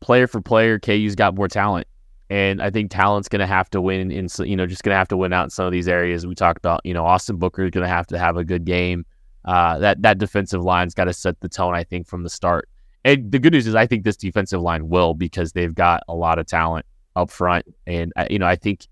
[0.00, 1.86] player for player, KU's got more talent.
[2.28, 4.98] And I think talent's going to have to win in, you know, just going to
[4.98, 6.26] have to win out in some of these areas.
[6.26, 8.64] We talked about, you know, Austin Booker is going to have to have a good
[8.64, 9.06] game.
[9.44, 12.68] Uh, that that defensive line's got to set the tone, I think, from the start.
[13.04, 16.14] And the good news is, I think this defensive line will because they've got a
[16.16, 16.84] lot of talent
[17.16, 18.86] up front, and uh, you know, I think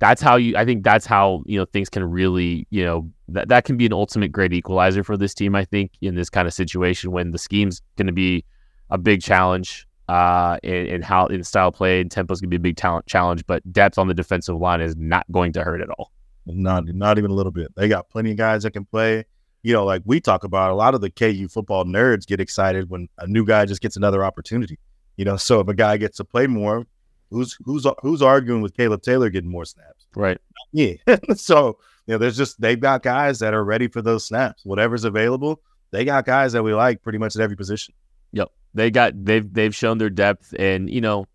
[0.00, 0.56] that's how you.
[0.56, 3.86] I think that's how you know things can really, you know, that that can be
[3.86, 5.54] an ultimate great equalizer for this team.
[5.54, 8.44] I think in this kind of situation when the scheme's going to be
[8.90, 12.50] a big challenge uh, and, and how in style play and tempo is going to
[12.50, 15.62] be a big talent challenge, but depth on the defensive line is not going to
[15.62, 16.10] hurt at all.
[16.46, 17.72] Not not even a little bit.
[17.76, 19.24] They got plenty of guys that can play.
[19.62, 22.88] You know, like we talk about, a lot of the KU football nerds get excited
[22.88, 24.78] when a new guy just gets another opportunity.
[25.20, 26.86] You know, so if a guy gets to play more,
[27.28, 30.06] who's who's who's arguing with Caleb Taylor getting more snaps?
[30.16, 30.38] Right.
[30.72, 30.94] Yeah.
[31.34, 34.64] so you know, there's just they've got guys that are ready for those snaps.
[34.64, 37.92] Whatever's available, they got guys that we like pretty much at every position.
[38.32, 38.48] Yep.
[38.72, 41.26] They got they've they've shown their depth and you know,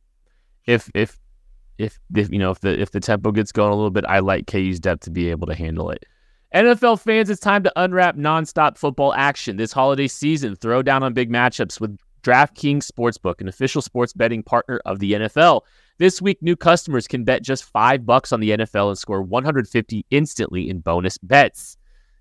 [0.65, 1.19] if if
[1.77, 4.17] if, if you know if the if the tempo gets going a little bit, I
[4.17, 6.07] like KU's depth to be able to handle it.
[6.55, 10.55] NFL fans, it's time to unwrap nonstop football action this holiday season.
[10.55, 15.13] Throw down on big matchups with DraftKings Sportsbook, an official sports betting partner of the
[15.13, 15.61] NFL.
[15.99, 20.05] This week, new customers can bet just five bucks on the NFL and score 150
[20.09, 21.77] instantly in bonus bets.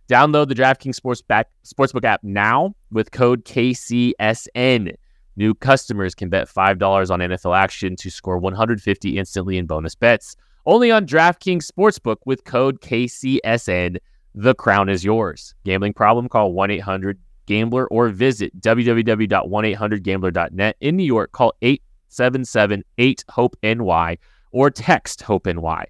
[0.06, 4.94] Download the DraftKings Sports back, Sportsbook app now with code KCSN.
[5.36, 10.36] New customers can bet $5 on NFL action to score 150 instantly in bonus bets.
[10.66, 13.96] Only on DraftKings Sportsbook with code KCSN.
[14.34, 15.54] The crown is yours.
[15.64, 16.28] Gambling problem?
[16.28, 20.76] Call 1 800 Gambler or visit www.1800Gambler.net.
[20.80, 24.18] In New York, call 877 8 HOPE NY
[24.52, 25.86] or text HOPE NY.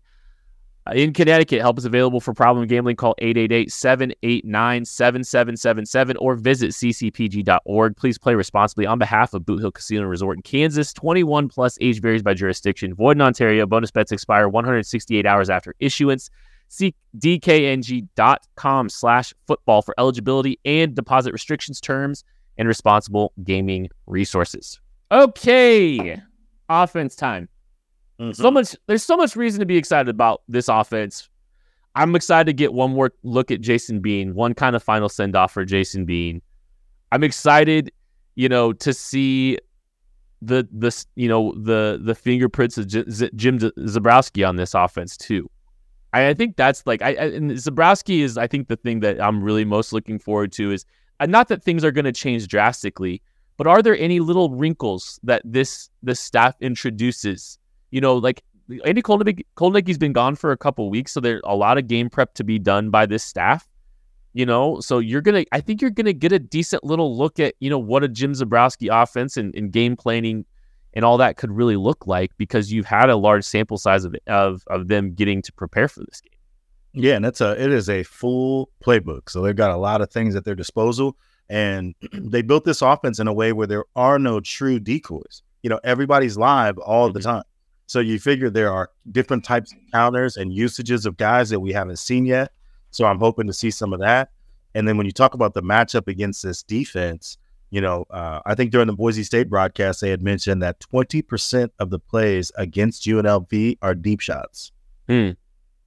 [0.86, 2.96] Uh, in Connecticut, help is available for problem gambling.
[2.96, 7.96] Call 888-789-7777 or visit ccpg.org.
[7.96, 10.92] Please play responsibly on behalf of Boot Hill Casino Resort in Kansas.
[10.92, 12.92] 21 plus age varies by jurisdiction.
[12.94, 13.64] Void in Ontario.
[13.66, 16.28] Bonus bets expire 168 hours after issuance.
[16.74, 22.24] See dkng.com slash football for eligibility and deposit restrictions, terms,
[22.58, 24.80] and responsible gaming resources.
[25.12, 26.20] Okay,
[26.68, 27.48] offense time.
[28.18, 28.32] Mm-hmm.
[28.32, 28.74] So much.
[28.88, 31.28] There's so much reason to be excited about this offense.
[31.94, 35.36] I'm excited to get one more look at Jason Bean, one kind of final send
[35.36, 36.42] off for Jason Bean.
[37.12, 37.92] I'm excited,
[38.34, 39.58] you know, to see
[40.42, 45.16] the the you know the the fingerprints of J- Z- Jim Zebrowski on this offense
[45.16, 45.48] too.
[46.14, 49.20] I, I think that's like I, I and Zebrowski is I think the thing that
[49.20, 50.86] I'm really most looking forward to is
[51.20, 53.20] uh, not that things are going to change drastically,
[53.56, 57.58] but are there any little wrinkles that this the staff introduces
[57.94, 58.42] you know, like
[58.84, 62.34] Andy Kotelnicki's been gone for a couple weeks, so there's a lot of game prep
[62.34, 63.68] to be done by this staff.
[64.32, 67.54] You know, so you're gonna, I think you're gonna get a decent little look at,
[67.60, 70.44] you know, what a Jim Zebrowski offense and, and game planning
[70.94, 74.16] and all that could really look like because you've had a large sample size of
[74.26, 76.30] of of them getting to prepare for this game.
[76.92, 79.28] Yeah, and that's a it is a full playbook.
[79.28, 81.16] So they've got a lot of things at their disposal,
[81.48, 85.42] and they built this offense in a way where there are no true decoys.
[85.62, 87.28] You know, everybody's live all the mm-hmm.
[87.28, 87.44] time.
[87.86, 91.72] So you figure there are different types of counters and usages of guys that we
[91.72, 92.52] haven't seen yet.
[92.90, 94.30] So I'm hoping to see some of that.
[94.74, 97.38] And then when you talk about the matchup against this defense,
[97.74, 101.70] you know, uh, I think during the Boise State broadcast, they had mentioned that 20%
[101.80, 104.70] of the plays against UNLV are deep shots.
[105.08, 105.30] Hmm.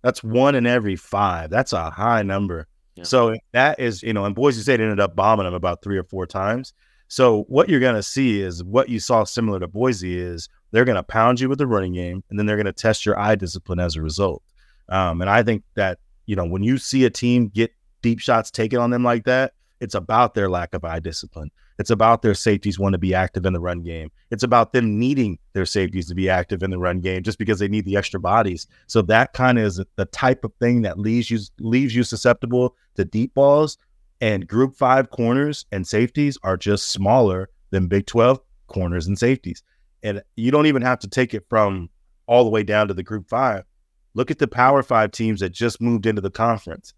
[0.01, 1.49] That's one in every five.
[1.49, 2.67] That's a high number.
[2.95, 3.05] Yeah.
[3.05, 6.03] So that is, you know, and Boise State ended up bombing them about three or
[6.03, 6.73] four times.
[7.07, 10.83] So what you're going to see is what you saw similar to Boise is they're
[10.83, 13.17] going to pound you with the running game, and then they're going to test your
[13.17, 14.43] eye discipline as a result.
[14.89, 17.71] Um, and I think that you know when you see a team get
[18.01, 21.49] deep shots taken on them like that, it's about their lack of eye discipline.
[21.79, 24.09] It's about their safeties want to be active in the run game.
[24.31, 27.59] It's about them needing their safeties to be active in the run game just because
[27.59, 28.67] they need the extra bodies.
[28.87, 32.75] So that kind of is the type of thing that leaves you leaves you susceptible
[32.95, 33.77] to deep balls.
[34.19, 39.61] And group five corners and safeties are just smaller than Big 12 corners and safeties.
[40.01, 41.89] And you don't even have to take it from
[42.25, 43.63] all the way down to the group five.
[44.15, 46.93] Look at the power five teams that just moved into the conference.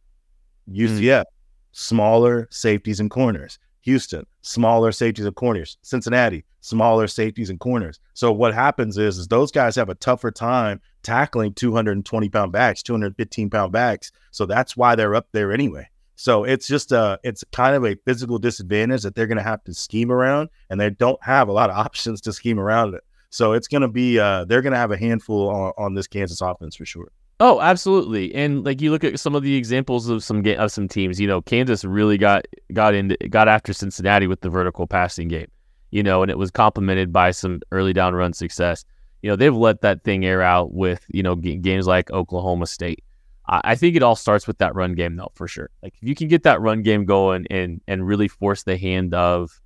[0.71, 1.25] UCF, mm.
[1.73, 3.59] smaller safeties and corners.
[3.89, 5.79] Houston, smaller safeties and corners.
[5.81, 7.99] Cincinnati, smaller safeties and corners.
[8.13, 12.83] So what happens is, is those guys have a tougher time tackling 220 pound backs,
[12.83, 14.11] 215 pound backs.
[14.29, 15.89] So that's why they're up there anyway.
[16.15, 19.63] So it's just a, it's kind of a physical disadvantage that they're going to have
[19.63, 23.03] to scheme around, and they don't have a lot of options to scheme around it.
[23.31, 26.05] So it's going to be, uh, they're going to have a handful on, on this
[26.05, 27.11] Kansas offense for sure.
[27.41, 28.35] Oh, absolutely.
[28.35, 31.27] And like you look at some of the examples of some of some teams, you
[31.27, 35.47] know, Kansas really got got into got after Cincinnati with the vertical passing game,
[35.91, 38.83] you know, and it was complemented by some early down run success.
[39.21, 42.67] you know, they've let that thing air out with, you know, g- games like Oklahoma
[42.67, 43.03] State.
[43.47, 45.69] I, I think it all starts with that run game, though, for sure.
[45.81, 49.13] Like if you can get that run game going and and really force the hand
[49.13, 49.61] of,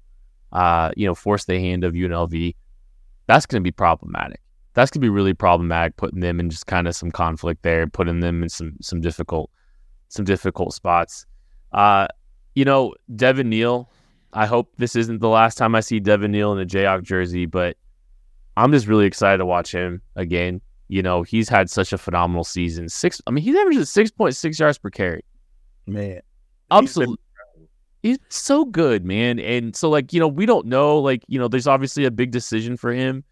[0.51, 2.55] uh, you know, force the hand of UNLV,
[3.27, 4.41] that's going to be problematic.
[4.73, 7.87] That's going to be really problematic, putting them in just kind of some conflict there,
[7.87, 9.49] putting them in some some difficult
[10.09, 11.25] some difficult spots.
[11.71, 12.07] Uh,
[12.55, 13.89] you know, Devin Neal.
[14.35, 17.45] I hope this isn't the last time I see Devin Neal in a Jayhawk jersey,
[17.45, 17.77] but
[18.57, 20.59] I'm just really excited to watch him again.
[20.87, 22.89] You know, he's had such a phenomenal season.
[22.89, 25.23] Six, I mean, he's averaging six point six yards per carry.
[25.85, 26.21] Man,
[26.71, 27.17] Absolutely.
[28.01, 29.39] He's so good, man.
[29.39, 32.31] And so, like, you know, we don't know, like, you know, there's obviously a big
[32.31, 33.23] decision for him,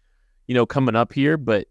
[0.46, 1.66] you know, coming up here, but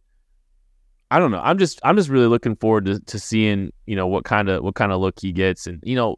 [1.10, 1.42] I don't know.
[1.44, 4.64] I'm just, I'm just really looking forward to, to seeing, you know, what kind of,
[4.64, 5.68] what kind of look he gets.
[5.68, 6.16] And, you know,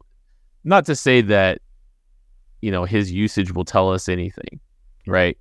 [0.62, 1.58] not to say that,
[2.62, 4.60] you know, his usage will tell us anything,
[5.06, 5.36] right?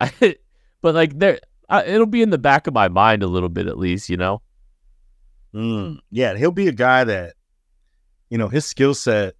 [0.20, 3.66] but like, there, I, it'll be in the back of my mind a little bit
[3.66, 4.40] at least, you know?
[5.52, 7.34] Mm, yeah, he'll be a guy that,
[8.28, 9.34] you know, his skill set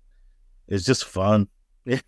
[0.68, 1.48] is just fun.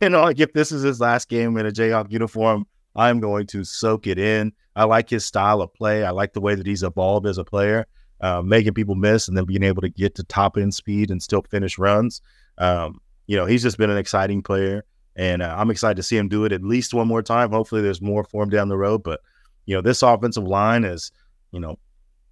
[0.01, 3.47] You know, like if this is his last game in a Jayhawk uniform, I'm going
[3.49, 4.53] to soak it in.
[4.77, 6.05] I like his style of play.
[6.05, 7.87] I like the way that he's evolved as a player,
[8.21, 11.23] uh, making people miss and then being able to get to top end speed and
[11.23, 12.21] still finish runs.
[12.59, 14.85] Um, you know, he's just been an exciting player,
[15.17, 17.51] and uh, I'm excited to see him do it at least one more time.
[17.51, 19.03] Hopefully, there's more for him down the road.
[19.03, 19.21] But
[19.67, 21.13] you know, this offensive line is,
[21.53, 21.79] you know,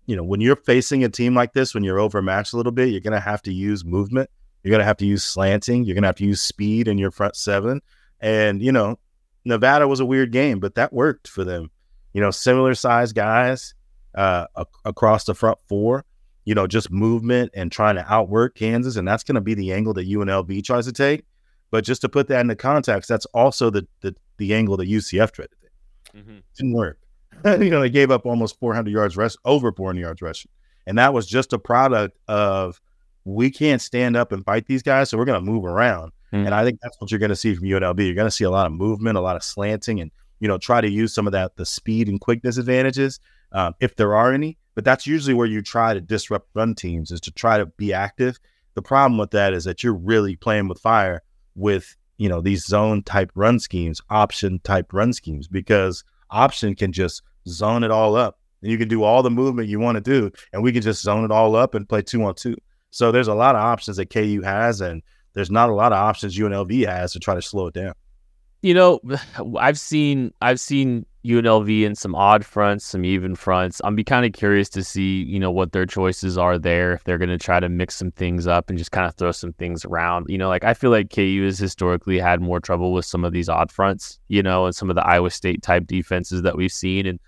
[0.07, 2.89] you know, when you're facing a team like this, when you're overmatched a little bit,
[2.89, 4.29] you're going to have to use movement.
[4.63, 5.85] You're going to have to use slanting.
[5.85, 7.81] You're going to have to use speed in your front seven.
[8.21, 8.99] And, you know,
[9.45, 11.71] Nevada was a weird game, but that worked for them.
[12.13, 13.75] You know, similar size guys
[14.15, 16.05] uh, a- across the front four,
[16.45, 18.97] you know, just movement and trying to outwork Kansas.
[18.97, 21.25] And that's going to be the angle that UNLV tries to take.
[21.71, 25.31] But just to put that into context, that's also the the, the angle that UCF
[25.31, 26.23] tried to take.
[26.23, 26.39] Mm-hmm.
[26.57, 26.99] Didn't work.
[27.45, 30.51] you know, they gave up almost 400 yards rush, over 400 yards rushing.
[30.87, 32.81] And that was just a product of
[33.25, 36.13] we can't stand up and fight these guys, so we're going to move around.
[36.33, 36.47] Mm.
[36.47, 37.99] And I think that's what you're going to see from UNLV.
[38.05, 40.59] You're going to see a lot of movement, a lot of slanting, and you know,
[40.59, 43.21] try to use some of that the speed and quickness advantages
[43.53, 44.59] um, if there are any.
[44.75, 47.93] But that's usually where you try to disrupt run teams is to try to be
[47.93, 48.39] active.
[48.75, 51.23] The problem with that is that you're really playing with fire
[51.55, 56.93] with you know these zone type run schemes, option type run schemes, because option can
[56.93, 58.39] just zone it all up.
[58.63, 61.03] And you can do all the movement you want to do, and we can just
[61.03, 62.57] zone it all up and play two on two.
[62.91, 65.03] So there's a lot of options that KU has, and
[65.35, 67.95] there's not a lot of options UNLV has to try to slow it down.
[68.63, 69.01] You know,
[69.59, 73.81] I've seen I've seen UNLV in some odd fronts, some even fronts.
[73.85, 76.95] I'm be kind of curious to see, you know, what their choices are there.
[76.95, 79.33] If they're going to try to mix some things up and just kind of throw
[79.33, 80.27] some things around.
[80.29, 83.33] You know, like I feel like KU has historically had more trouble with some of
[83.33, 86.73] these odd fronts, you know, and some of the Iowa State type defenses that we've
[86.73, 87.07] seen.
[87.07, 87.21] And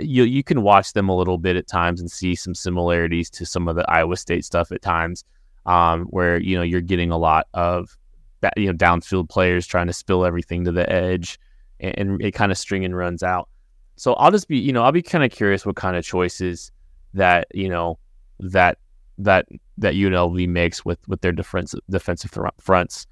[0.00, 3.44] you you can watch them a little bit at times and see some similarities to
[3.44, 5.24] some of the Iowa State stuff at times,
[5.66, 7.96] um, where you know you're getting a lot of
[8.40, 11.38] that you know downfield players trying to spill everything to the edge
[11.80, 13.48] and, and it kind of stringing runs out.
[13.96, 16.72] So I'll just be you know I'll be kind of curious what kind of choices
[17.14, 17.98] that you know
[18.40, 18.78] that
[19.18, 19.46] that
[19.78, 23.06] that UNLV makes with with their defensive defensive fronts.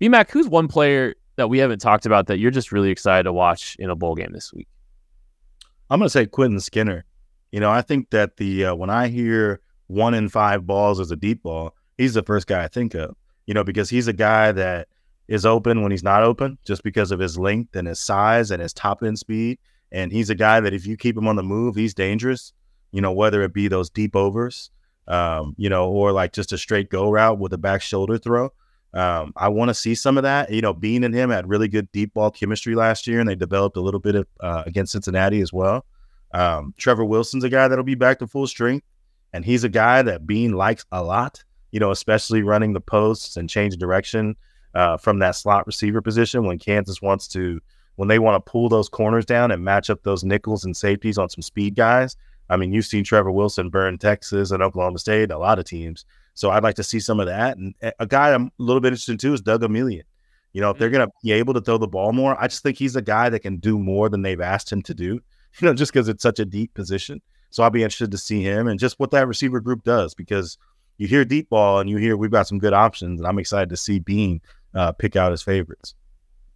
[0.00, 3.32] BMAC, who's one player that we haven't talked about that you're just really excited to
[3.32, 4.68] watch in a bowl game this week?
[5.90, 7.04] I'm going to say Quentin Skinner.
[7.52, 9.60] You know, I think that the uh, when I hear
[9.90, 13.16] one in five balls is a deep ball, he's the first guy I think of.
[13.46, 14.88] You know, because he's a guy that
[15.26, 18.62] is open when he's not open, just because of his length and his size and
[18.62, 19.58] his top end speed.
[19.92, 22.52] And he's a guy that if you keep him on the move, he's dangerous.
[22.92, 24.70] You know, whether it be those deep overs,
[25.08, 28.52] um, you know, or like just a straight go route with a back shoulder throw.
[28.92, 30.50] Um, I want to see some of that.
[30.50, 33.36] You know, Bean and him had really good deep ball chemistry last year, and they
[33.36, 35.84] developed a little bit of uh, against Cincinnati as well.
[36.32, 38.86] Um, Trevor Wilson's a guy that'll be back to full strength,
[39.32, 41.42] and he's a guy that Bean likes a lot.
[41.72, 44.36] You know, especially running the posts and change direction
[44.74, 47.60] uh, from that slot receiver position when Kansas wants to,
[47.94, 51.16] when they want to pull those corners down and match up those nickels and safeties
[51.16, 52.16] on some speed guys.
[52.48, 56.04] I mean, you've seen Trevor Wilson burn Texas and Oklahoma State, a lot of teams.
[56.34, 57.56] So I'd like to see some of that.
[57.56, 60.02] And a guy I'm a little bit interested in too is Doug Emilien.
[60.52, 62.64] You know, if they're going to be able to throw the ball more, I just
[62.64, 65.04] think he's a guy that can do more than they've asked him to do,
[65.60, 67.20] you know, just because it's such a deep position.
[67.50, 70.56] So I'll be interested to see him and just what that receiver group does because
[70.98, 73.20] you hear deep ball and you hear we've got some good options.
[73.20, 74.40] And I'm excited to see Bean
[74.74, 75.94] uh, pick out his favorites.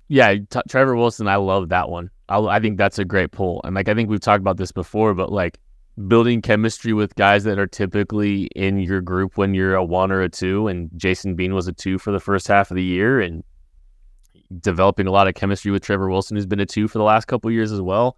[0.08, 2.10] Yeah, t- Trevor Wilson, I love that one.
[2.28, 3.60] I, I think that's a great pull.
[3.64, 5.58] And like, I think we've talked about this before, but like,
[6.08, 10.22] building chemistry with guys that are typically in your group when you're a one or
[10.22, 10.66] a two.
[10.66, 13.44] And Jason Bean was a two for the first half of the year, and
[14.60, 17.26] developing a lot of chemistry with Trevor Wilson, who's been a two for the last
[17.26, 18.16] couple years as well.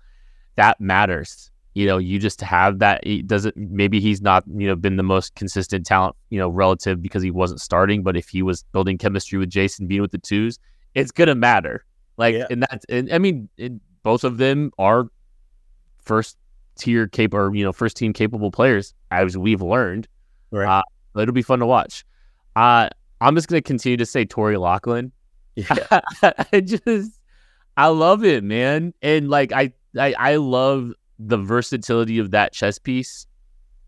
[0.54, 1.50] That matters.
[1.76, 3.00] You know, you just have that.
[3.06, 7.02] It doesn't maybe he's not you know been the most consistent talent you know relative
[7.02, 10.16] because he wasn't starting, but if he was building chemistry with Jason Bean with the
[10.18, 10.58] twos,
[10.94, 11.84] it's gonna matter.
[12.16, 12.46] Like, Yeah.
[12.50, 13.72] and that's and I mean, it,
[14.02, 15.08] both of them are
[16.02, 16.38] first
[16.78, 20.08] tier capable, or you know, first team capable players, as we've learned.
[20.50, 20.78] Right.
[21.14, 22.06] Uh, it'll be fun to watch.
[22.54, 22.88] Uh,
[23.20, 25.10] I'm just gonna continue to say Torry Locklin.
[25.56, 26.00] Yeah.
[26.52, 27.20] I just
[27.76, 28.94] I love it, man.
[29.02, 33.26] And like I, I I love the versatility of that chess piece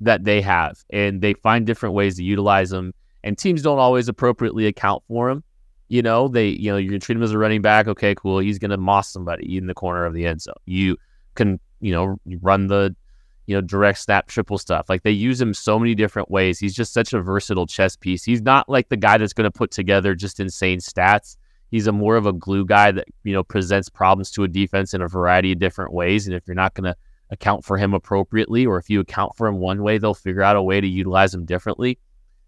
[0.00, 0.78] that they have.
[0.90, 2.92] And they find different ways to utilize them.
[3.24, 5.44] And teams don't always appropriately account for them.
[5.88, 7.88] You know, they you know, you're gonna treat him as a running back.
[7.88, 8.38] Okay, cool.
[8.38, 10.54] He's gonna moss somebody in the corner of the end zone.
[10.66, 10.96] You
[11.34, 12.94] can, you know, run the
[13.48, 14.90] you know, direct snap triple stuff.
[14.90, 16.58] Like they use him so many different ways.
[16.58, 18.22] He's just such a versatile chess piece.
[18.22, 21.38] He's not like the guy that's going to put together just insane stats.
[21.70, 24.92] He's a more of a glue guy that, you know, presents problems to a defense
[24.92, 26.26] in a variety of different ways.
[26.26, 26.96] And if you're not going to
[27.30, 30.56] account for him appropriately, or if you account for him one way, they'll figure out
[30.56, 31.98] a way to utilize him differently.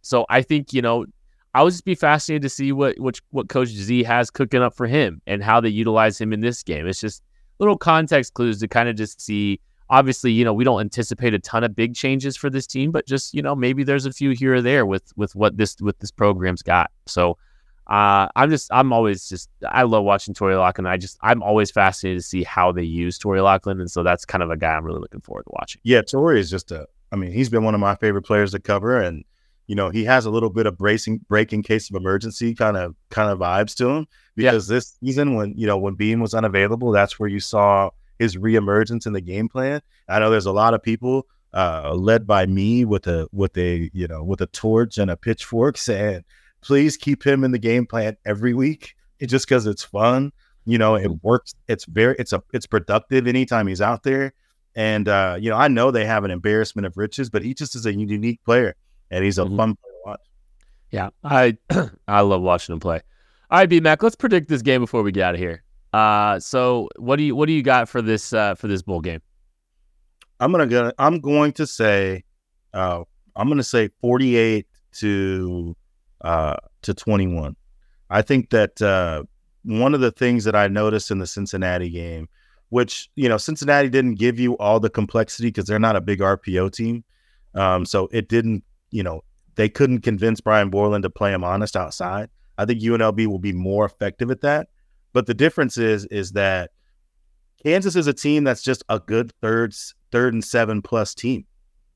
[0.03, 1.07] So I think, you know,
[1.55, 4.75] I would just be fascinated to see what what, what Coach Z has cooking up
[4.75, 6.87] for him and how they utilize him in this game.
[6.87, 7.23] It's just
[7.59, 9.61] little context clues to kind of just see
[9.91, 13.07] obviously, you know, we don't anticipate a ton of big changes for this team, but
[13.07, 15.99] just you know, maybe there's a few here or there with with what this with
[15.99, 16.91] this program's got.
[17.07, 17.37] So,
[17.91, 20.87] uh, I'm just I'm always just I love watching Torry Locklin.
[20.87, 24.25] I just I'm always fascinated to see how they use Torry Locklin, and so that's
[24.25, 25.81] kind of a guy I'm really looking forward to watching.
[25.83, 26.87] Yeah, Torry is just a.
[27.13, 29.25] I mean, he's been one of my favorite players to cover, and
[29.67, 32.77] you know, he has a little bit of bracing, break in case of emergency kind
[32.77, 34.07] of kind of vibes to him.
[34.37, 34.53] Yeah.
[34.53, 38.37] Because this season, when you know when Bean was unavailable, that's where you saw his
[38.37, 39.81] reemergence in the game plan.
[40.09, 43.91] I know there's a lot of people uh, led by me with a with a
[43.93, 46.23] you know with a torch and a pitchfork saying,
[46.63, 48.95] please keep him in the game plan every week.
[49.19, 50.33] It just because it's fun,
[50.65, 51.55] you know, it works.
[51.69, 54.33] It's very it's a it's productive anytime he's out there.
[54.75, 57.75] And uh, you know, I know they have an embarrassment of riches, but he just
[57.75, 58.77] is a unique player,
[59.11, 59.57] and he's a Mhm.
[59.57, 60.21] fun player to watch.
[60.91, 61.57] Yeah, I
[62.09, 63.01] I love watching him play.
[63.51, 65.63] All right, B Mac, let's predict this game before we get out of here.
[65.93, 69.01] Uh, so what do you what do you got for this uh for this bowl
[69.01, 69.21] game?
[70.39, 70.93] I'm gonna go.
[70.99, 72.25] I'm going to say,
[72.73, 73.03] uh,
[73.37, 74.67] I'm gonna say 48
[75.01, 75.77] to
[76.23, 77.57] uh, to 21.
[78.09, 79.23] I think that uh,
[79.63, 82.29] one of the things that I noticed in the Cincinnati game,
[82.71, 86.21] which you know Cincinnati didn't give you all the complexity because they're not a big
[86.21, 87.05] RPO team,
[87.55, 88.65] um, so it didn't.
[88.91, 89.23] You know,
[89.55, 92.29] they couldn't convince Brian Borland to play him honest outside.
[92.59, 94.69] I think UNLV will be more effective at that.
[95.13, 96.71] But the difference is is that
[97.65, 99.75] Kansas is a team that's just a good third
[100.13, 101.45] third and seven plus team.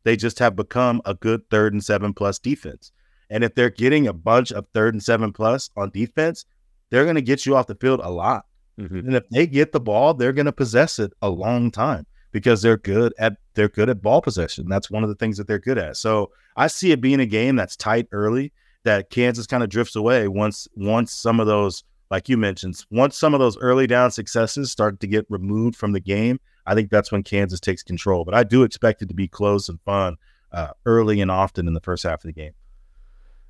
[0.05, 2.93] They just have become a good third and seven plus defense.
[3.31, 6.45] And if they're getting a bunch of third and seven plus on defense,
[6.91, 8.47] they're going to get you off the field a lot.
[8.79, 9.01] Mhm.
[9.01, 12.63] And if they get the ball, they're going to possess it a long time because
[12.63, 14.69] they're good at they're good at ball possession.
[14.69, 15.97] That's one of the things that they're good at.
[15.97, 18.53] So I see it being a game that's tight early
[18.83, 23.17] that Kansas kind of drifts away once once some of those like you mentioned, once
[23.17, 26.91] some of those early down successes start to get removed from the game, I think
[26.91, 28.25] that's when Kansas takes control.
[28.25, 30.17] But I do expect it to be close and fun
[30.53, 32.53] uh, early and often in the first half of the game.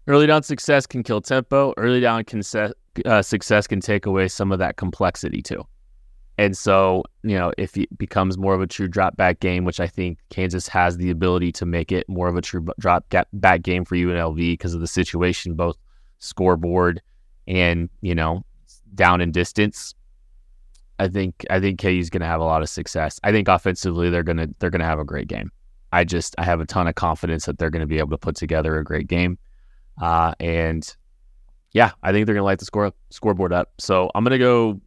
[0.07, 1.73] Early down success can kill tempo.
[1.77, 2.25] Early down
[3.05, 5.65] uh, success can take away some of that complexity too.
[6.37, 9.79] And so, you know, if it becomes more of a true drop back game, which
[9.79, 13.63] I think Kansas has the ability to make it more of a true drop back
[13.63, 15.77] game for UNLV because of the situation, both
[16.19, 17.01] scoreboard
[17.47, 18.45] and you know
[18.95, 19.95] down in distance.
[20.99, 23.21] I think I think KU's going to have a lot of success.
[23.23, 25.51] I think offensively they're gonna they're gonna have a great game.
[25.93, 28.19] I just I have a ton of confidence that they're going to be able to
[28.19, 29.39] put together a great game.
[30.01, 30.97] Uh, and
[31.73, 33.71] yeah, I think they're going to light the score scoreboard up.
[33.79, 34.81] So I'm going to go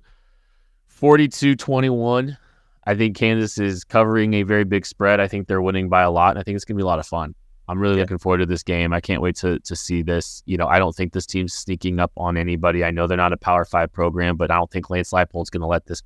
[1.01, 2.37] 42-21.
[2.85, 5.19] I think Kansas is covering a very big spread.
[5.19, 6.87] I think they're winning by a lot, and I think it's going to be a
[6.87, 7.35] lot of fun.
[7.69, 8.03] I'm really Yeah.
[8.03, 8.93] looking forward to this game.
[8.93, 10.41] I can't wait to to see this.
[10.45, 12.85] You know, I don't think this team's sneaking up on anybody.
[12.85, 15.61] I know they're not a Power Five program, but I don't think Lance Leipold's going
[15.61, 16.01] to let this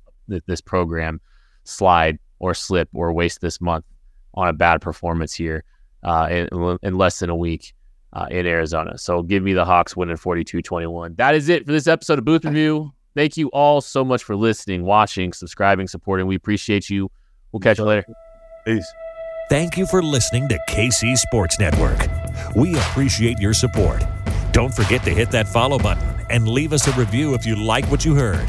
[0.46, 1.20] this program
[1.62, 3.84] slide or slip or waste this month
[4.34, 5.62] on a bad performance here
[6.02, 7.74] uh, in, in less than a week
[8.12, 8.98] uh, in Arizona.
[8.98, 11.16] So give me the Hawks winning 42-21.
[11.16, 12.92] That is it for this episode of Booth Review.
[13.14, 16.26] Thank you all so much for listening, watching, subscribing, supporting.
[16.26, 17.10] We appreciate you.
[17.52, 18.06] We'll catch you later.
[18.64, 18.90] Peace.
[19.50, 21.98] Thank you for listening to KC Sports Network.
[22.56, 24.02] We appreciate your support.
[24.52, 27.84] Don't forget to hit that follow button and leave us a review if you like
[27.90, 28.48] what you heard.